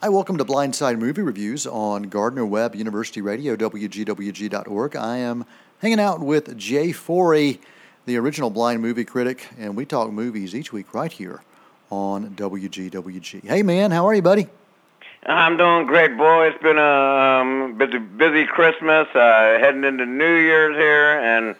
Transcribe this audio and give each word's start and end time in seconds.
Hi, 0.00 0.08
welcome 0.08 0.38
to 0.38 0.44
Blindside 0.44 0.96
Movie 0.96 1.22
Reviews 1.22 1.66
on 1.66 2.04
Gardner 2.04 2.46
Webb 2.46 2.76
University 2.76 3.20
Radio, 3.20 3.56
WGWG.org. 3.56 4.94
I 4.94 5.16
am 5.16 5.44
hanging 5.80 5.98
out 5.98 6.20
with 6.20 6.56
Jay 6.56 6.92
Forry, 6.92 7.60
the 8.06 8.16
original 8.16 8.48
blind 8.48 8.80
movie 8.80 9.04
critic, 9.04 9.48
and 9.58 9.74
we 9.74 9.84
talk 9.84 10.12
movies 10.12 10.54
each 10.54 10.72
week 10.72 10.94
right 10.94 11.10
here 11.10 11.42
on 11.90 12.30
WGWG. 12.36 13.42
Hey, 13.42 13.64
man, 13.64 13.90
how 13.90 14.06
are 14.06 14.14
you, 14.14 14.22
buddy? 14.22 14.46
I'm 15.26 15.56
doing 15.56 15.88
great, 15.88 16.16
boy. 16.16 16.46
It's 16.46 16.62
been 16.62 16.78
a 16.78 17.40
um, 17.40 17.76
busy, 17.76 17.98
busy 17.98 18.46
Christmas, 18.46 19.08
uh, 19.16 19.58
heading 19.58 19.82
into 19.82 20.06
New 20.06 20.36
Year's 20.36 20.76
here, 20.76 21.18
and 21.18 21.56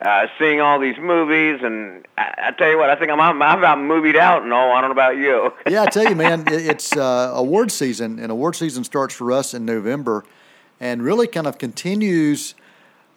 uh, 0.00 0.26
seeing 0.38 0.60
all 0.60 0.78
these 0.78 0.98
movies, 0.98 1.60
and 1.62 2.06
I, 2.18 2.48
I 2.48 2.50
tell 2.52 2.70
you 2.70 2.76
what, 2.76 2.90
I 2.90 2.96
think 2.96 3.10
I'm 3.10 3.20
I'm, 3.20 3.40
I'm 3.40 3.58
about 3.58 3.80
movied 3.80 4.16
out 4.16 4.42
and 4.42 4.52
all. 4.52 4.72
I 4.72 4.80
don't 4.80 4.90
know 4.90 4.92
about 4.92 5.16
you. 5.16 5.52
yeah, 5.66 5.82
I 5.82 5.86
tell 5.86 6.04
you, 6.04 6.14
man, 6.14 6.44
it's 6.48 6.94
uh, 6.96 7.32
award 7.34 7.72
season, 7.72 8.18
and 8.18 8.30
award 8.30 8.56
season 8.56 8.84
starts 8.84 9.14
for 9.14 9.32
us 9.32 9.54
in 9.54 9.64
November, 9.64 10.24
and 10.80 11.02
really 11.02 11.26
kind 11.26 11.46
of 11.46 11.56
continues 11.56 12.54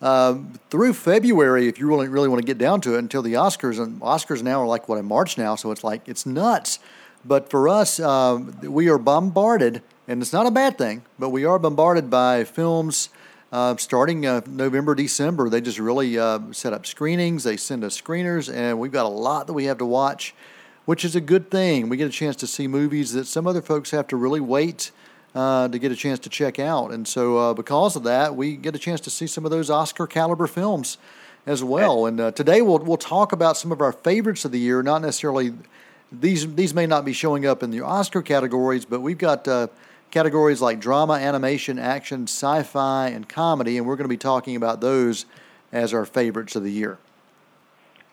uh, 0.02 0.38
through 0.70 0.94
February 0.94 1.68
if 1.68 1.80
you 1.80 1.88
really 1.88 2.08
really 2.08 2.30
want 2.30 2.42
to 2.42 2.46
get 2.46 2.58
down 2.58 2.80
to 2.82 2.96
it 2.96 3.00
until 3.00 3.22
the 3.22 3.34
Oscars. 3.34 3.82
And 3.82 4.00
Oscars 4.02 4.42
now 4.42 4.62
are 4.62 4.68
like 4.68 4.88
what 4.88 4.98
in 4.98 5.06
March 5.06 5.38
now, 5.38 5.56
so 5.56 5.72
it's 5.72 5.84
like 5.84 6.08
it's 6.08 6.26
nuts. 6.26 6.80
But 7.26 7.50
for 7.50 7.68
us, 7.68 8.00
uh, 8.00 8.40
we 8.64 8.88
are 8.88 8.98
bombarded, 8.98 9.82
and 10.08 10.22
it's 10.22 10.32
not 10.32 10.46
a 10.46 10.52
bad 10.52 10.78
thing, 10.78 11.04
but 11.20 11.30
we 11.30 11.44
are 11.44 11.59
bombarded 11.59 12.09
by 12.09 12.46
films 12.46 13.09
uh, 13.52 13.76
starting 13.77 14.26
uh, 14.26 14.41
November, 14.48 14.94
December, 14.94 15.49
they 15.49 15.62
just 15.62 15.80
really 15.80 16.20
uh, 16.20 16.39
set 16.52 16.73
up 16.73 16.85
screenings. 16.85 17.44
They 17.44 17.58
send 17.58 17.84
us 17.84 17.99
screeners, 17.99 18.53
and 18.53 18.80
we've 18.80 18.91
got 18.91 19.05
a 19.05 19.09
lot 19.09 19.48
that 19.48 19.53
we 19.53 19.66
have 19.66 19.80
to 19.80 19.85
watch, 19.85 20.35
which 20.85 21.03
is 21.03 21.16
a 21.16 21.22
good 21.22 21.49
thing. 21.49 21.89
We 21.89 21.98
get 21.98 22.08
a 22.08 22.12
chance 22.12 22.35
to 22.38 22.48
see 22.48 22.67
movies 22.67 23.13
that 23.13 23.25
some 23.25 23.48
other 23.48 23.62
folks 23.62 23.91
have 23.91 24.08
to 24.08 24.17
really 24.17 24.39
wait 24.39 24.91
uh, 25.34 25.67
to 25.67 25.80
get 25.80 25.91
a 25.91 25.95
chance 25.95 26.20
to 26.20 26.30
check 26.30 26.59
out. 26.59 26.91
And 26.91 27.08
so, 27.08 27.38
uh, 27.38 27.53
because 27.53 27.95
of 27.95 28.03
that, 28.03 28.36
we 28.36 28.56
get 28.56 28.75
a 28.75 28.80
chance 28.80 29.02
to 29.02 29.09
see 29.09 29.28
some 29.28 29.45
of 29.45 29.52
those 29.52 29.69
Oscar 29.69 30.06
caliber 30.06 30.47
films 30.47 30.97
as 31.45 31.63
well. 31.63 32.06
And 32.06 32.19
uh, 32.19 32.31
today, 32.31 32.61
we'll 32.61 32.80
we'll 32.80 32.97
talk 32.97 33.31
about 33.31 33.58
some 33.58 33.72
of 33.72 33.81
our 33.81 33.91
favorites 33.91 34.45
of 34.45 34.52
the 34.52 34.59
year. 34.59 34.84
Not 34.84 35.02
necessarily 35.02 35.53
these 36.11 36.53
these 36.53 36.73
may 36.75 36.86
not 36.86 37.03
be 37.03 37.13
showing 37.13 37.47
up 37.47 37.63
in 37.63 37.72
the 37.72 37.81
Oscar 37.81 38.22
categories, 38.22 38.86
but 38.86 39.02
we've 39.02 39.17
got 39.17 39.47
categories 40.12 40.62
like 40.62 40.80
drama, 40.80 41.14
animation, 41.14 41.80
action, 41.80 42.24
sci 42.24 42.64
fi, 42.64 43.08
and 43.10 43.28
comedy, 43.28 43.78
and 43.78 43.86
we're 43.86 43.96
going 43.96 44.06
to 44.06 44.10
be 44.10 44.18
talking 44.18 44.56
about 44.56 44.82
those 44.82 45.26
as 45.72 45.94
our 45.94 46.06
favorites 46.06 46.56
of 46.56 46.64
the 46.64 46.72
year. 46.72 46.98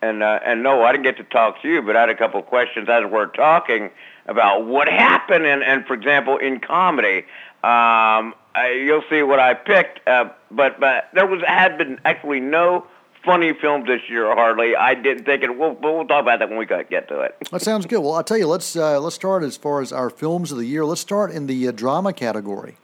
And 0.02 0.22
uh, 0.22 0.40
and 0.44 0.62
no, 0.62 0.84
I 0.84 0.92
didn't 0.92 1.04
get 1.04 1.16
to 1.16 1.24
talk 1.24 1.62
to 1.62 1.68
you, 1.68 1.82
but 1.82 1.96
I 1.96 2.00
had 2.00 2.10
a 2.10 2.14
couple 2.14 2.38
of 2.38 2.46
questions 2.46 2.88
as 2.88 3.04
we're 3.10 3.26
talking 3.26 3.90
about 4.26 4.66
what 4.66 4.88
happened. 4.88 5.46
And, 5.46 5.62
and 5.62 5.86
for 5.86 5.94
example, 5.94 6.36
in 6.36 6.60
comedy, 6.60 7.18
um, 7.64 8.34
I, 8.54 8.82
you'll 8.84 9.04
see 9.08 9.22
what 9.22 9.40
I 9.40 9.54
picked. 9.54 10.06
Uh, 10.06 10.30
but 10.50 10.78
but 10.78 11.08
there 11.14 11.26
was 11.26 11.42
had 11.46 11.78
been 11.78 11.98
actually 12.04 12.40
no 12.40 12.86
funny 13.26 13.52
films 13.52 13.86
this 13.86 14.00
year 14.08 14.32
hardly. 14.34 14.74
I 14.74 14.94
didn't 14.94 15.24
think 15.24 15.42
it. 15.42 15.58
We'll, 15.58 15.72
we'll 15.72 16.06
talk 16.06 16.22
about 16.22 16.38
that 16.38 16.48
when 16.48 16.58
we 16.58 16.64
get 16.64 17.08
to 17.08 17.20
it. 17.20 17.36
That 17.50 17.60
sounds 17.60 17.84
good. 17.84 17.98
Well, 17.98 18.14
I'll 18.14 18.24
tell 18.24 18.38
you. 18.38 18.46
Let's 18.46 18.74
uh, 18.76 18.98
let's 19.00 19.16
start 19.16 19.42
as 19.42 19.58
far 19.58 19.82
as 19.82 19.92
our 19.92 20.08
films 20.08 20.52
of 20.52 20.58
the 20.58 20.64
year. 20.64 20.86
Let's 20.86 21.02
start 21.02 21.32
in 21.32 21.46
the 21.46 21.68
uh, 21.68 21.72
drama 21.72 22.14
category. 22.14 22.76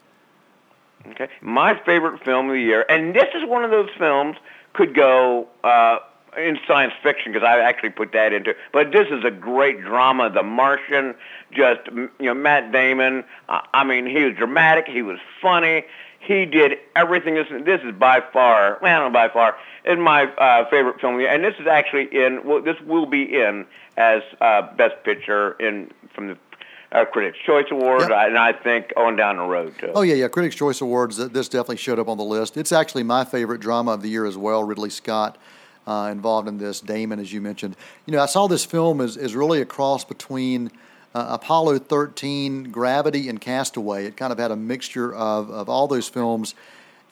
Okay, 1.06 1.28
my 1.40 1.80
favorite 1.84 2.22
film 2.22 2.48
of 2.48 2.54
the 2.54 2.60
year, 2.60 2.84
and 2.88 3.14
this 3.14 3.28
is 3.34 3.48
one 3.48 3.64
of 3.64 3.70
those 3.70 3.88
films 3.98 4.36
could 4.72 4.94
go 4.94 5.48
uh, 5.64 5.98
in 6.36 6.58
science 6.66 6.94
fiction 7.02 7.32
because 7.32 7.46
I 7.46 7.60
actually 7.60 7.90
put 7.90 8.12
that 8.12 8.32
into. 8.32 8.54
But 8.72 8.92
this 8.92 9.08
is 9.10 9.24
a 9.24 9.30
great 9.30 9.80
drama, 9.80 10.30
The 10.30 10.42
Martian. 10.42 11.14
Just 11.52 11.80
you 11.88 12.10
know, 12.20 12.34
Matt 12.34 12.72
Damon. 12.72 13.24
I 13.48 13.84
mean, 13.84 14.06
he 14.06 14.24
was 14.24 14.34
dramatic. 14.36 14.86
He 14.86 15.02
was 15.02 15.18
funny. 15.40 15.84
He 16.24 16.46
did 16.46 16.78
everything. 16.94 17.34
This, 17.34 17.48
this 17.64 17.80
is 17.82 17.94
by 17.94 18.22
far, 18.32 18.78
well, 18.80 18.96
I 18.96 19.00
don't 19.00 19.12
know 19.12 19.18
by 19.18 19.28
far, 19.28 19.56
is 19.84 19.98
my 19.98 20.24
uh, 20.24 20.68
favorite 20.70 21.00
film. 21.00 21.18
And 21.20 21.42
this 21.42 21.54
is 21.58 21.66
actually 21.66 22.04
in, 22.12 22.44
well, 22.44 22.62
this 22.62 22.80
will 22.86 23.06
be 23.06 23.22
in 23.22 23.66
as 23.96 24.22
uh, 24.40 24.74
Best 24.76 25.02
Picture 25.04 25.52
in 25.52 25.90
from 26.14 26.28
the 26.28 26.38
uh, 26.92 27.04
Critics' 27.06 27.38
Choice 27.44 27.66
Awards, 27.70 28.04
yep. 28.08 28.12
and 28.12 28.38
I 28.38 28.52
think 28.52 28.92
on 28.96 29.16
down 29.16 29.38
the 29.38 29.44
road 29.44 29.74
too. 29.78 29.90
Oh 29.94 30.02
yeah, 30.02 30.14
yeah, 30.14 30.28
Critics' 30.28 30.54
Choice 30.54 30.80
Awards. 30.80 31.16
This 31.16 31.48
definitely 31.48 31.78
showed 31.78 31.98
up 31.98 32.08
on 32.08 32.18
the 32.18 32.24
list. 32.24 32.56
It's 32.56 32.70
actually 32.72 33.02
my 33.02 33.24
favorite 33.24 33.60
drama 33.60 33.92
of 33.92 34.02
the 34.02 34.08
year 34.08 34.26
as 34.26 34.36
well. 34.36 34.62
Ridley 34.62 34.90
Scott 34.90 35.38
uh, 35.86 36.10
involved 36.12 36.48
in 36.48 36.58
this. 36.58 36.80
Damon, 36.80 37.18
as 37.18 37.32
you 37.32 37.40
mentioned. 37.40 37.76
You 38.06 38.12
know, 38.12 38.20
I 38.20 38.26
saw 38.26 38.46
this 38.46 38.64
film 38.64 39.00
as 39.00 39.16
is 39.16 39.34
really 39.34 39.60
a 39.60 39.64
cross 39.64 40.04
between 40.04 40.70
uh, 41.14 41.26
Apollo 41.30 41.80
13, 41.80 42.70
Gravity, 42.70 43.28
and 43.28 43.40
Castaway. 43.40 44.06
It 44.06 44.16
kind 44.16 44.32
of 44.32 44.38
had 44.38 44.50
a 44.50 44.56
mixture 44.56 45.14
of, 45.14 45.50
of 45.50 45.68
all 45.68 45.86
those 45.86 46.08
films. 46.08 46.54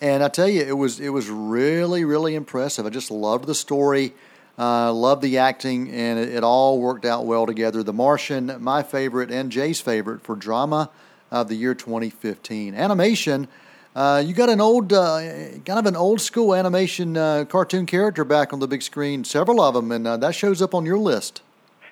And 0.00 0.22
I 0.22 0.28
tell 0.28 0.48
you, 0.48 0.62
it 0.62 0.78
was 0.78 0.98
it 0.98 1.10
was 1.10 1.28
really 1.28 2.04
really 2.04 2.34
impressive. 2.34 2.86
I 2.86 2.90
just 2.90 3.10
loved 3.10 3.46
the 3.46 3.54
story, 3.54 4.14
uh, 4.58 4.92
loved 4.92 5.20
the 5.20 5.36
acting, 5.36 5.90
and 5.90 6.18
it, 6.18 6.30
it, 6.36 6.42
all 6.42 6.80
worked 6.80 7.04
out 7.04 7.26
well 7.26 7.44
together. 7.44 7.82
The 7.82 7.92
Martian, 7.92 8.56
my 8.60 8.82
favorite, 8.82 9.30
and 9.30 9.52
Jay's 9.52 9.82
favorite 9.82 10.22
for 10.22 10.36
drama 10.36 10.88
of 11.30 11.48
the 11.48 11.54
year 11.54 11.74
2015. 11.74 12.74
Animation, 12.74 13.46
uh, 13.94 14.22
you 14.24 14.32
got 14.32 14.48
an 14.48 14.62
old, 14.62 14.90
uh, 14.90 15.20
kind 15.66 15.78
of 15.78 15.84
an 15.84 15.96
old 15.96 16.22
school 16.22 16.54
animation 16.54 17.18
uh, 17.18 17.44
cartoon 17.46 17.84
character 17.84 18.24
back 18.24 18.54
on 18.54 18.58
the 18.58 18.66
big 18.66 18.80
screen. 18.80 19.22
Several 19.22 19.60
of 19.60 19.74
them, 19.74 19.92
and 19.92 20.06
uh, 20.06 20.16
that 20.16 20.34
shows 20.34 20.62
up 20.62 20.74
on 20.74 20.86
your 20.86 20.98
list 20.98 21.42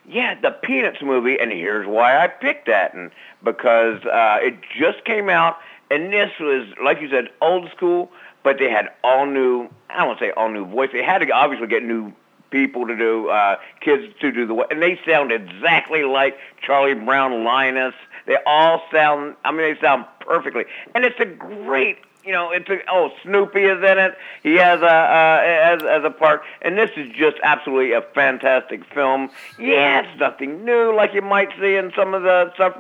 yeah, 0.09 0.41
the 0.41 0.51
Peanuts 0.51 1.03
movie, 1.03 1.39
and 1.39 1.53
here's 1.53 1.87
why 1.87 2.19
I 2.19 2.29
picked 2.29 2.67
that, 2.67 2.95
and 2.95 3.11
because 3.45 4.05
uh, 4.05 4.39
it 4.41 4.57
just 4.79 5.05
came 5.05 5.29
out, 5.29 5.59
and 5.91 6.13
this 6.13 6.31
was, 6.41 6.67
like 6.83 7.01
you 7.01 7.11
said, 7.11 7.29
old 7.43 7.71
school, 7.71 8.11
but 8.43 8.59
they 8.59 8.71
had 8.71 8.89
all 9.05 9.27
new. 9.27 9.69
I 9.91 10.05
don't 10.05 10.19
say 10.19 10.31
all 10.31 10.51
new 10.51 10.65
voice. 10.65 10.91
They 10.93 11.03
had 11.03 11.19
to 11.19 11.31
obviously 11.31 11.67
get 11.67 11.83
new 11.83 12.13
people 12.51 12.87
to 12.87 12.97
do, 12.97 13.29
uh, 13.29 13.57
kids 13.81 14.13
to 14.21 14.33
do 14.33 14.47
the, 14.47 14.55
and 14.71 14.81
they 14.81 14.99
sound 15.07 15.31
exactly 15.31 16.05
like 16.05 16.39
Charlie 16.63 16.95
Brown, 16.95 17.45
Linus. 17.45 17.95
They 18.27 18.39
all 18.47 18.83
sound. 18.91 19.37
I 19.45 19.53
mean, 19.53 19.75
they 19.75 19.81
sound 19.81 20.07
perfectly, 20.21 20.65
and 20.95 21.05
it's 21.05 21.21
a 21.21 21.27
great 21.27 21.99
you 22.29 22.35
know, 22.35 22.51
it's 22.51 22.69
a, 22.69 22.77
oh 22.91 23.11
Snoopy 23.23 23.63
is 23.63 23.79
in 23.79 23.99
it. 23.99 24.19
He 24.43 24.57
has 24.57 24.83
a 24.83 24.85
uh, 24.85 25.41
as 25.43 25.83
as 25.83 26.05
a 26.05 26.11
part, 26.11 26.43
and 26.61 26.77
this 26.77 26.91
is 26.95 27.09
just 27.17 27.39
absolutely 27.43 27.93
a 27.93 28.03
fantastic 28.03 28.85
film. 28.93 29.31
Yeah, 29.59 30.03
it's 30.03 30.21
nothing 30.21 30.63
new 30.63 30.95
like 30.95 31.15
you 31.15 31.23
might 31.23 31.49
see 31.59 31.77
in 31.77 31.91
some 31.97 32.13
of 32.13 32.23
the 32.23 32.53
stuff 32.55 32.77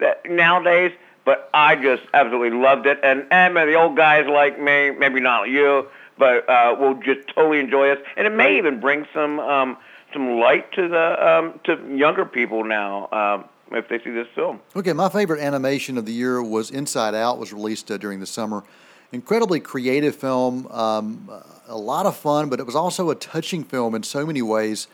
that 0.00 0.20
nowadays, 0.28 0.92
but 1.24 1.48
I 1.54 1.76
just 1.76 2.02
absolutely 2.12 2.50
loved 2.50 2.86
it. 2.86 3.00
And 3.02 3.26
and 3.30 3.56
the 3.56 3.72
old 3.72 3.96
guys 3.96 4.26
like 4.28 4.60
me, 4.60 4.90
maybe 4.90 5.18
not 5.18 5.48
you, 5.48 5.88
but 6.18 6.46
uh, 6.46 6.76
will 6.78 7.00
just 7.00 7.26
totally 7.34 7.58
enjoy 7.58 7.94
this, 7.94 8.04
and 8.18 8.26
it 8.26 8.34
may 8.34 8.58
even 8.58 8.80
bring 8.80 9.06
some 9.14 9.40
um, 9.40 9.78
some 10.12 10.38
light 10.38 10.70
to 10.72 10.88
the 10.88 11.26
um, 11.26 11.58
to 11.64 11.96
younger 11.96 12.26
people 12.26 12.64
now. 12.64 13.08
Um, 13.12 13.44
if 13.72 13.88
they 13.88 14.00
see 14.00 14.10
this 14.10 14.26
film. 14.34 14.58
Okay, 14.74 14.92
my 14.92 15.08
favorite 15.08 15.40
animation 15.40 15.96
of 15.96 16.04
the 16.04 16.12
year 16.12 16.42
was 16.42 16.72
Inside 16.72 17.14
Out. 17.14 17.38
Was 17.38 17.52
released 17.52 17.90
uh, 17.90 17.96
during 17.96 18.18
the 18.18 18.26
summer 18.26 18.64
incredibly 19.12 19.60
creative 19.60 20.16
film, 20.16 20.66
um, 20.68 21.30
a 21.68 21.76
lot 21.76 22.06
of 22.06 22.16
fun, 22.16 22.48
but 22.48 22.60
it 22.60 22.66
was 22.66 22.76
also 22.76 23.10
a 23.10 23.14
touching 23.14 23.64
film 23.64 23.94
in 23.94 24.02
so 24.02 24.26
many 24.26 24.42
ways. 24.42 24.86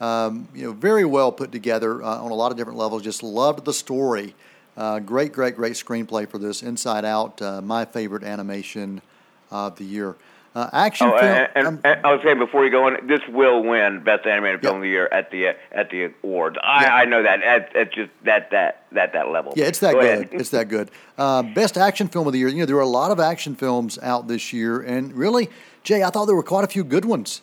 Um, 0.00 0.48
you 0.54 0.64
know, 0.64 0.72
very 0.72 1.04
well 1.04 1.30
put 1.30 1.52
together 1.52 2.02
uh, 2.02 2.18
on 2.18 2.30
a 2.30 2.34
lot 2.34 2.50
of 2.50 2.58
different 2.58 2.78
levels. 2.78 3.02
Just 3.02 3.22
loved 3.22 3.64
the 3.64 3.72
story. 3.72 4.34
Uh, 4.76 4.98
great, 4.98 5.32
great, 5.32 5.54
great 5.54 5.74
screenplay 5.74 6.28
for 6.28 6.38
this. 6.38 6.62
Inside 6.62 7.04
Out, 7.04 7.40
uh, 7.40 7.60
my 7.60 7.84
favorite 7.84 8.24
animation 8.24 9.02
of 9.50 9.76
the 9.76 9.84
year. 9.84 10.16
Uh, 10.54 10.68
action 10.70 11.06
oh, 11.06 11.18
film. 11.18 11.24
And, 11.24 11.66
and, 11.66 11.80
and, 11.82 12.06
I 12.06 12.12
was 12.12 12.20
saying 12.22 12.38
before 12.38 12.62
you 12.64 12.70
go 12.70 12.86
on, 12.86 13.06
this 13.06 13.22
will 13.28 13.62
win 13.62 14.04
best 14.04 14.26
animated 14.26 14.60
film 14.60 14.76
of 14.76 14.82
the 14.82 14.88
year 14.88 15.08
at 15.10 15.30
the 15.30 15.56
at 15.70 15.88
the 15.90 16.12
awards. 16.22 16.58
I, 16.62 16.84
I 16.86 17.04
know 17.06 17.22
that 17.22 17.42
at, 17.42 17.74
at 17.74 17.92
just 17.94 18.10
that 18.24 18.50
that 18.50 18.84
that 18.92 19.14
that 19.14 19.30
level. 19.30 19.54
Yeah, 19.56 19.64
it's 19.64 19.78
that 19.78 19.94
go 19.94 20.00
good. 20.00 20.28
it's 20.30 20.50
that 20.50 20.68
good. 20.68 20.90
Uh, 21.16 21.42
best 21.42 21.78
action 21.78 22.06
film 22.06 22.26
of 22.26 22.34
the 22.34 22.38
year. 22.38 22.48
You 22.48 22.58
know, 22.58 22.66
there 22.66 22.76
were 22.76 22.82
a 22.82 22.86
lot 22.86 23.10
of 23.10 23.18
action 23.18 23.54
films 23.54 23.98
out 24.02 24.28
this 24.28 24.52
year, 24.52 24.82
and 24.82 25.14
really, 25.14 25.48
Jay, 25.84 26.02
I 26.02 26.10
thought 26.10 26.26
there 26.26 26.36
were 26.36 26.42
quite 26.42 26.64
a 26.64 26.68
few 26.68 26.84
good 26.84 27.06
ones. 27.06 27.40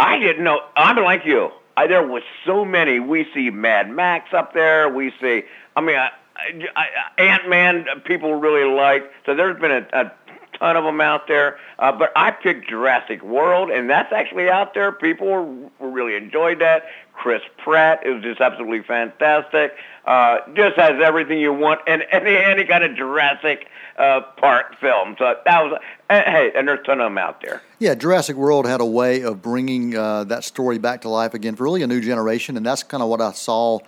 I 0.00 0.18
didn't 0.18 0.42
know. 0.42 0.60
I'm 0.74 0.96
like 0.96 1.24
you. 1.24 1.52
I, 1.76 1.86
there 1.86 2.06
was 2.06 2.24
so 2.44 2.64
many. 2.64 2.98
We 2.98 3.28
see 3.32 3.50
Mad 3.50 3.90
Max 3.90 4.34
up 4.34 4.54
there. 4.54 4.88
We 4.88 5.12
see. 5.20 5.44
I 5.76 5.80
mean, 5.80 5.98
Ant 7.16 7.48
Man. 7.48 7.86
People 8.04 8.34
really 8.34 8.68
like. 8.68 9.08
So 9.24 9.36
there's 9.36 9.60
been 9.60 9.70
a, 9.70 9.86
a 9.92 10.12
ton 10.58 10.76
of 10.76 10.84
them 10.84 11.00
out 11.00 11.28
there. 11.28 11.58
Uh, 11.78 11.92
but 11.92 12.12
I 12.16 12.30
picked 12.30 12.68
Jurassic 12.68 13.22
World, 13.22 13.70
and 13.70 13.88
that's 13.88 14.12
actually 14.12 14.48
out 14.48 14.74
there. 14.74 14.92
People 14.92 15.70
really 15.80 16.16
enjoyed 16.16 16.60
that. 16.60 16.84
Chris 17.12 17.42
Pratt 17.56 18.06
is 18.06 18.22
just 18.22 18.40
absolutely 18.40 18.82
fantastic. 18.82 19.74
Uh, 20.04 20.38
just 20.54 20.76
has 20.76 21.00
everything 21.02 21.38
you 21.38 21.52
want 21.52 21.80
in 21.88 22.02
any, 22.12 22.36
any 22.36 22.64
kind 22.64 22.84
of 22.84 22.94
Jurassic 22.94 23.66
uh, 23.98 24.20
Park 24.36 24.78
film. 24.78 25.16
So 25.18 25.34
that 25.44 25.62
was, 25.64 25.80
uh, 26.10 26.22
hey, 26.22 26.52
and 26.54 26.68
there's 26.68 26.80
a 26.80 26.82
ton 26.82 27.00
of 27.00 27.06
them 27.06 27.18
out 27.18 27.40
there. 27.40 27.62
Yeah, 27.78 27.94
Jurassic 27.94 28.36
World 28.36 28.66
had 28.66 28.80
a 28.80 28.86
way 28.86 29.22
of 29.22 29.42
bringing 29.42 29.96
uh, 29.96 30.24
that 30.24 30.44
story 30.44 30.78
back 30.78 31.00
to 31.02 31.08
life 31.08 31.34
again 31.34 31.56
for 31.56 31.64
really 31.64 31.82
a 31.82 31.86
new 31.86 32.00
generation, 32.00 32.56
and 32.56 32.64
that's 32.64 32.82
kind 32.82 33.02
of 33.02 33.08
what 33.08 33.20
I 33.20 33.32
saw 33.32 33.80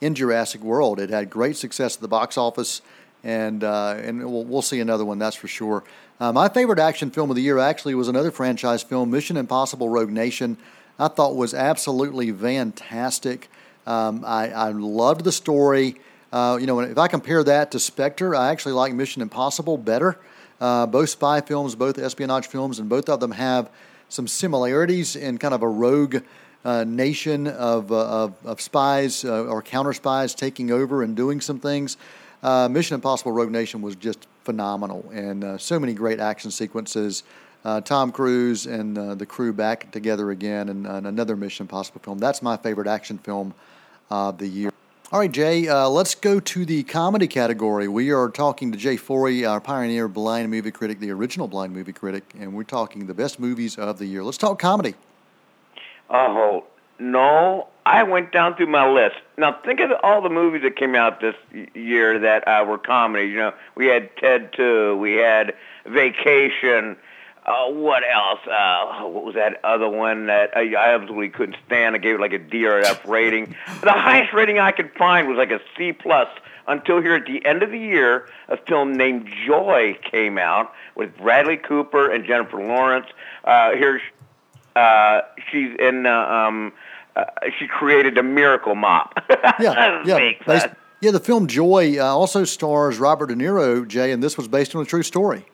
in 0.00 0.14
Jurassic 0.14 0.62
World. 0.62 0.98
It 0.98 1.10
had 1.10 1.30
great 1.30 1.56
success 1.56 1.94
at 1.94 2.02
the 2.02 2.08
box 2.08 2.36
office, 2.36 2.82
and 3.24 3.62
uh, 3.64 3.94
and 3.98 4.18
we'll, 4.18 4.44
we'll 4.44 4.62
see 4.62 4.80
another 4.80 5.04
one, 5.04 5.18
that's 5.18 5.36
for 5.36 5.48
sure. 5.48 5.84
Uh, 6.20 6.32
my 6.32 6.48
favorite 6.48 6.78
action 6.78 7.10
film 7.10 7.30
of 7.30 7.36
the 7.36 7.42
year 7.42 7.58
actually 7.58 7.94
was 7.94 8.08
another 8.08 8.30
franchise 8.30 8.82
film, 8.82 9.10
Mission 9.10 9.36
Impossible 9.36 9.88
Rogue 9.88 10.10
Nation. 10.10 10.56
I 10.98 11.08
thought 11.08 11.34
was 11.34 11.54
absolutely 11.54 12.30
fantastic. 12.30 13.48
Um, 13.86 14.24
I, 14.24 14.50
I 14.50 14.68
loved 14.70 15.24
the 15.24 15.32
story. 15.32 15.96
Uh, 16.32 16.58
you 16.60 16.66
know, 16.66 16.80
if 16.80 16.98
I 16.98 17.08
compare 17.08 17.42
that 17.44 17.72
to 17.72 17.80
Spectre, 17.80 18.34
I 18.34 18.50
actually 18.50 18.72
like 18.72 18.94
Mission 18.94 19.20
Impossible 19.20 19.76
better. 19.76 20.18
Uh, 20.60 20.86
both 20.86 21.10
spy 21.10 21.40
films, 21.40 21.74
both 21.74 21.98
espionage 21.98 22.46
films, 22.46 22.78
and 22.78 22.88
both 22.88 23.08
of 23.08 23.18
them 23.18 23.32
have 23.32 23.68
some 24.08 24.28
similarities 24.28 25.16
in 25.16 25.38
kind 25.38 25.54
of 25.54 25.62
a 25.62 25.68
rogue 25.68 26.18
uh, 26.64 26.84
nation 26.84 27.48
of, 27.48 27.90
uh, 27.90 28.24
of, 28.24 28.34
of, 28.44 28.60
spies 28.60 29.24
uh, 29.24 29.44
or 29.44 29.60
counter 29.60 29.92
spies 29.92 30.34
taking 30.34 30.70
over 30.70 31.02
and 31.02 31.16
doing 31.16 31.40
some 31.40 31.58
things. 31.58 31.96
Uh, 32.42 32.68
Mission 32.68 32.94
Impossible 32.96 33.32
Rogue 33.32 33.50
Nation 33.50 33.82
was 33.82 33.94
just 33.96 34.26
phenomenal, 34.44 35.08
and 35.12 35.60
so 35.60 35.78
many 35.78 35.94
great 35.94 36.20
action 36.20 36.50
sequences. 36.50 37.22
Tom 37.84 38.10
Cruise 38.10 38.66
and 38.66 38.96
the 39.18 39.26
crew 39.26 39.52
back 39.52 39.90
together 39.92 40.30
again, 40.30 40.68
and 40.68 40.86
another 41.06 41.36
Mission 41.36 41.64
Impossible 41.64 42.00
film. 42.00 42.18
That's 42.18 42.42
my 42.42 42.56
favorite 42.56 42.88
action 42.88 43.18
film 43.18 43.54
of 44.10 44.38
the 44.38 44.48
year. 44.48 44.70
All 45.12 45.18
right, 45.18 45.30
Jay, 45.30 45.68
uh, 45.68 45.90
let's 45.90 46.14
go 46.14 46.40
to 46.40 46.64
the 46.64 46.84
comedy 46.84 47.26
category. 47.26 47.86
We 47.86 48.12
are 48.12 48.30
talking 48.30 48.72
to 48.72 48.78
Jay 48.78 48.96
Forry, 48.96 49.44
our 49.44 49.60
pioneer 49.60 50.08
blind 50.08 50.50
movie 50.50 50.70
critic, 50.70 51.00
the 51.00 51.10
original 51.10 51.46
blind 51.46 51.74
movie 51.74 51.92
critic, 51.92 52.32
and 52.40 52.54
we're 52.54 52.64
talking 52.64 53.06
the 53.06 53.12
best 53.12 53.38
movies 53.38 53.76
of 53.76 53.98
the 53.98 54.06
year. 54.06 54.24
Let's 54.24 54.38
talk 54.38 54.58
comedy. 54.58 54.94
Oh, 56.08 56.64
no. 56.98 57.68
I 57.84 58.04
went 58.04 58.32
down 58.32 58.56
through 58.56 58.68
my 58.68 58.88
list. 58.88 59.16
Now, 59.36 59.58
think 59.64 59.80
of 59.80 59.90
all 60.02 60.22
the 60.22 60.30
movies 60.30 60.62
that 60.62 60.76
came 60.76 60.94
out 60.94 61.20
this 61.20 61.34
year 61.74 62.18
that 62.20 62.46
uh, 62.46 62.64
were 62.66 62.78
comedy. 62.78 63.28
You 63.28 63.36
know, 63.36 63.54
we 63.74 63.86
had 63.86 64.16
Ted 64.16 64.52
2, 64.52 64.96
we 64.98 65.14
had 65.14 65.54
Vacation, 65.84 66.96
uh, 67.44 67.66
what 67.70 68.04
else? 68.08 68.38
Uh, 68.46 69.02
what 69.08 69.24
was 69.24 69.34
that 69.34 69.60
other 69.64 69.88
one 69.88 70.26
that 70.26 70.56
I, 70.56 70.74
I 70.74 70.94
absolutely 70.94 71.30
couldn't 71.30 71.56
stand? 71.66 71.96
I 71.96 71.98
gave 71.98 72.16
it 72.16 72.20
like 72.20 72.32
a 72.32 72.38
D 72.38 72.66
or 72.66 72.78
F 72.78 73.04
rating. 73.06 73.56
the 73.82 73.92
highest 73.92 74.32
rating 74.32 74.60
I 74.60 74.70
could 74.70 74.92
find 74.96 75.26
was 75.26 75.36
like 75.36 75.50
a 75.50 75.60
C 75.76 75.92
plus. 75.92 76.28
Until 76.68 77.02
here 77.02 77.16
at 77.16 77.26
the 77.26 77.44
end 77.44 77.64
of 77.64 77.72
the 77.72 77.78
year, 77.78 78.28
a 78.48 78.56
film 78.56 78.92
named 78.92 79.28
Joy 79.44 79.98
came 80.08 80.38
out 80.38 80.72
with 80.94 81.16
Bradley 81.16 81.56
Cooper 81.56 82.08
and 82.08 82.24
Jennifer 82.24 82.58
Lawrence. 82.58 83.08
Uh, 83.42 83.72
here, 83.72 84.00
uh, 84.76 85.22
she's 85.50 85.74
in. 85.80 86.06
Uh, 86.06 86.12
um, 86.12 86.72
uh, 87.16 87.24
she 87.58 87.66
created 87.66 88.18
a 88.18 88.22
miracle 88.22 88.74
mop. 88.74 89.18
yeah, 89.60 90.02
yeah. 90.04 90.32
Based, 90.46 90.68
yeah, 91.00 91.10
the 91.10 91.20
film 91.20 91.46
Joy 91.48 91.98
uh, 91.98 92.04
also 92.04 92.44
stars 92.44 92.98
Robert 92.98 93.26
De 93.26 93.34
Niro, 93.34 93.86
Jay, 93.86 94.12
and 94.12 94.22
this 94.22 94.36
was 94.36 94.46
based 94.46 94.74
on 94.76 94.82
a 94.82 94.84
true 94.84 95.02
story. 95.02 95.44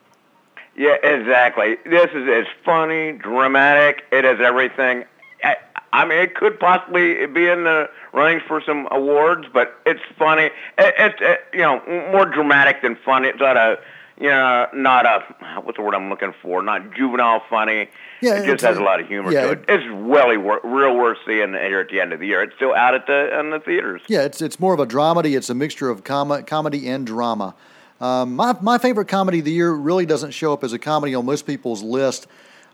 Yeah, 0.77 0.95
exactly. 1.03 1.77
This 1.85 2.11
is 2.15 2.25
it's 2.29 2.49
funny, 2.65 3.13
dramatic. 3.13 4.05
It 4.13 4.25
has 4.25 4.39
everything. 4.41 5.05
I, 5.43 5.57
I 5.93 6.05
mean, 6.05 6.19
it 6.19 6.35
could 6.35 6.61
possibly 6.61 7.27
be 7.27 7.49
in 7.49 7.65
the 7.65 7.89
running 8.13 8.41
for 8.47 8.61
some 8.61 8.87
awards, 8.91 9.49
but 9.53 9.81
it's 9.87 10.01
funny. 10.19 10.51
It, 10.77 10.95
it's 10.99 11.19
it, 11.21 11.41
you 11.53 11.61
know 11.61 11.83
more 12.13 12.27
dramatic 12.27 12.83
than 12.83 12.97
funny. 13.05 13.29
It's 13.29 13.41
not 13.41 13.57
a 13.57 13.79
you 14.21 14.29
know 14.29 14.69
not 14.73 15.07
a 15.07 15.61
what's 15.61 15.77
the 15.77 15.83
word 15.83 15.95
I'm 15.95 16.09
looking 16.09 16.35
for? 16.43 16.63
Not 16.63 16.95
juvenile 16.95 17.43
funny. 17.49 17.89
Yeah, 18.21 18.43
it 18.43 18.47
just 18.47 18.65
has 18.65 18.77
a 18.77 18.83
lot 18.83 19.01
of 19.01 19.07
humor 19.07 19.33
yeah, 19.33 19.43
to 19.43 19.53
it. 19.53 19.65
It's 19.69 19.85
really 19.87 20.37
wor- 20.37 20.61
real 20.65 20.97
worth 20.97 21.19
seeing 21.27 21.53
here 21.53 21.81
at 21.81 21.89
the 21.89 22.01
end 22.01 22.13
of 22.13 22.21
the 22.21 22.27
year. 22.27 22.43
It's 22.43 22.55
still 22.57 22.75
out 22.75 22.95
at 22.95 23.07
the 23.07 23.39
in 23.39 23.51
the 23.51 23.61
theaters. 23.61 24.03
Yeah, 24.09 24.23
it's 24.23 24.43
it's 24.43 24.59
more 24.59 24.75
of 24.75 24.81
a 24.81 24.87
dramedy. 24.87 25.37
It's 25.37 25.51
a 25.51 25.55
mixture 25.55 25.89
of 25.89 26.05
com- 26.05 26.45
comedy 26.45 26.89
and 26.89 27.07
drama. 27.07 27.55
Um, 28.01 28.37
my, 28.37 28.57
my 28.61 28.79
favorite 28.79 29.09
comedy 29.09 29.41
of 29.41 29.45
the 29.45 29.53
year 29.53 29.73
really 29.73 30.07
doesn't 30.07 30.31
show 30.31 30.53
up 30.53 30.63
as 30.63 30.73
a 30.73 30.79
comedy 30.79 31.15
on 31.15 31.27
most 31.27 31.47
people's 31.47 31.83
list, 31.83 32.29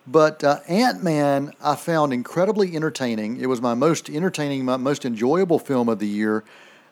but 0.07 0.45
uh, 0.45 0.61
Ant 0.69 1.03
Man 1.03 1.53
I 1.63 1.77
found 1.77 2.13
incredibly 2.13 2.77
entertaining. 2.77 3.39
It 3.41 3.47
was 3.47 3.63
my 3.63 3.75
most 3.75 4.11
entertaining, 4.11 4.65
my 4.67 4.77
most 4.77 5.05
enjoyable 5.07 5.59
film 5.59 5.89
of 5.89 5.99
the 5.99 6.07
year. 6.07 6.45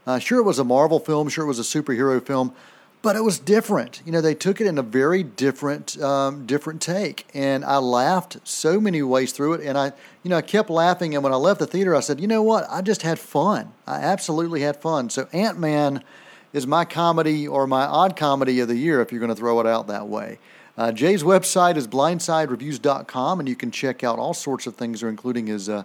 Uh, 0.07 0.19
sure, 0.19 0.39
it 0.39 0.45
was 0.45 0.59
a 0.59 0.65
Marvel 0.65 0.99
film, 0.99 1.29
sure, 1.29 1.45
it 1.45 1.49
was 1.49 1.59
a 1.59 1.63
superhero 1.63 2.25
film, 2.25 2.55
but 3.03 3.17
it 3.17 3.25
was 3.25 3.41
different. 3.41 4.01
You 4.07 4.13
know, 4.13 4.21
they 4.21 4.35
took 4.35 4.61
it 4.61 4.67
in 4.69 4.79
a 4.79 4.83
very 4.83 5.25
different, 5.25 6.01
um, 6.01 6.47
different 6.47 6.81
take, 6.81 7.27
and 7.35 7.65
I 7.65 7.79
laughed 7.79 8.39
so 8.45 8.81
many 8.81 9.03
ways 9.03 9.33
through 9.33 9.55
it. 9.55 9.67
And 9.67 9.77
I, 9.77 9.93
you 10.23 10.31
know, 10.31 10.37
I 10.37 10.43
kept 10.43 10.71
laughing. 10.71 11.15
And 11.15 11.25
when 11.25 11.33
I 11.33 11.37
left 11.37 11.59
the 11.59 11.67
theater, 11.67 11.97
I 11.97 12.01
said, 12.01 12.21
you 12.21 12.29
know 12.29 12.43
what? 12.43 12.65
I 12.71 12.81
just 12.81 13.03
had 13.03 13.19
fun. 13.19 13.73
I 13.87 13.97
absolutely 13.97 14.61
had 14.61 14.81
fun. 14.81 15.11
So 15.11 15.29
Ant 15.33 15.59
Man 15.59 16.05
is 16.53 16.67
my 16.67 16.85
comedy 16.85 17.49
or 17.49 17.67
my 17.67 17.83
odd 17.83 18.17
comedy 18.17 18.61
of 18.61 18.69
the 18.69 18.77
year, 18.77 19.01
if 19.01 19.11
you're 19.11 19.21
going 19.21 19.31
to 19.31 19.37
throw 19.37 19.59
it 19.61 19.67
out 19.67 19.89
that 19.89 20.07
way. 20.07 20.39
Uh, 20.79 20.93
Jay's 20.93 21.23
website 21.23 21.77
is 21.77 21.87
blindsidereviews.com, 21.87 23.41
and 23.41 23.49
you 23.49 23.57
can 23.57 23.71
check 23.71 24.03
out 24.05 24.19
all 24.19 24.33
sorts 24.33 24.67
of 24.67 24.77
things, 24.77 25.03
including 25.03 25.47
his 25.47 25.69
uh, 25.69 25.83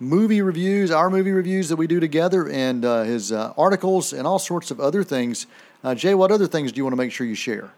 movie 0.00 0.40
reviews, 0.40 0.90
our 0.90 1.10
movie 1.10 1.30
reviews 1.30 1.68
that 1.68 1.76
we 1.76 1.86
do 1.86 2.00
together, 2.00 2.48
and 2.48 2.84
uh, 2.84 3.02
his 3.02 3.30
uh, 3.30 3.52
articles, 3.56 4.12
and 4.12 4.26
all 4.26 4.38
sorts 4.38 4.70
of 4.70 4.80
other 4.80 5.04
things. 5.04 5.46
Uh, 5.84 5.94
Jay, 5.94 6.14
what 6.14 6.32
other 6.32 6.46
things 6.46 6.72
do 6.72 6.78
you 6.78 6.84
want 6.84 6.92
to 6.92 6.96
make 6.96 7.12
sure 7.12 7.26
you 7.26 7.34
share? 7.34 7.70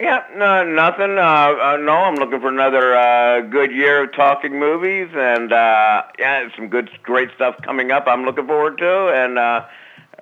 Yeah, 0.00 0.24
no, 0.34 0.64
nothing. 0.64 1.18
Uh, 1.18 1.20
uh, 1.20 1.76
no, 1.76 1.92
I'm 1.92 2.14
looking 2.14 2.40
for 2.40 2.48
another 2.48 2.96
uh, 2.96 3.42
good 3.42 3.70
year 3.70 4.04
of 4.04 4.14
talking 4.14 4.58
movies, 4.58 5.10
and 5.14 5.50
yeah, 5.50 6.48
some 6.56 6.68
good, 6.68 6.90
great 7.02 7.28
stuff 7.34 7.56
coming 7.62 7.92
up. 7.92 8.04
I'm 8.06 8.24
looking 8.24 8.46
forward 8.46 8.78
to, 8.78 9.08
and 9.08 9.38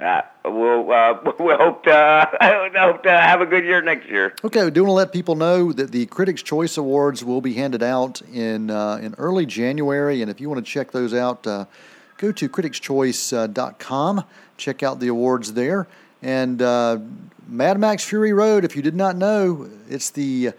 uh, 0.00 0.22
uh, 0.48 0.50
we'll 0.50 0.90
uh, 0.90 1.18
we 1.38 1.54
hope 1.54 1.84
to 1.84 1.92
uh, 1.92 2.70
hope 2.74 3.02
to 3.02 3.10
have 3.10 3.40
a 3.40 3.46
good 3.46 3.64
year 3.64 3.82
next 3.82 4.08
year. 4.08 4.34
Okay, 4.44 4.64
we 4.64 4.70
do 4.70 4.82
want 4.82 4.90
to 4.90 4.94
let 4.94 5.12
people 5.12 5.34
know 5.34 5.72
that 5.72 5.92
the 5.92 6.06
Critics' 6.06 6.42
Choice 6.42 6.76
Awards 6.76 7.24
will 7.24 7.40
be 7.40 7.54
handed 7.54 7.82
out 7.82 8.22
in 8.32 8.70
uh, 8.70 8.96
in 8.96 9.14
early 9.18 9.46
January, 9.46 10.22
and 10.22 10.30
if 10.30 10.40
you 10.40 10.48
want 10.48 10.64
to 10.64 10.70
check 10.70 10.92
those 10.92 11.14
out, 11.14 11.46
uh, 11.46 11.64
go 12.16 12.32
to 12.32 12.48
criticschoice.com. 12.48 14.24
Check 14.56 14.82
out 14.82 14.98
the 15.00 15.08
awards 15.08 15.52
there. 15.52 15.86
And 16.20 16.60
uh, 16.60 16.98
Mad 17.46 17.78
Max 17.78 18.04
Fury 18.04 18.32
Road, 18.32 18.64
if 18.64 18.74
you 18.74 18.82
did 18.82 18.96
not 18.96 19.16
know, 19.16 19.70
it's 19.88 20.10
the 20.10 20.50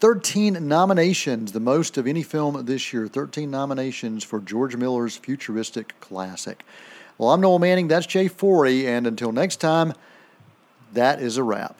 13 0.00 0.66
nominations, 0.66 1.52
the 1.52 1.60
most 1.60 1.96
of 1.96 2.08
any 2.08 2.24
film 2.24 2.66
this 2.66 2.92
year. 2.92 3.06
13 3.06 3.48
nominations 3.48 4.24
for 4.24 4.40
George 4.40 4.74
Miller's 4.74 5.16
futuristic 5.16 5.98
classic. 6.00 6.64
Well, 7.18 7.30
I'm 7.30 7.40
Noel 7.40 7.58
Manning. 7.58 7.88
That's 7.88 8.06
Jay 8.06 8.28
Forry. 8.28 8.86
And 8.86 9.06
until 9.06 9.32
next 9.32 9.56
time, 9.56 9.94
that 10.92 11.20
is 11.22 11.38
a 11.38 11.42
wrap. 11.42 11.78